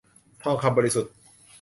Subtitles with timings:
[0.43, 1.13] ทองคำบริสุทธิ์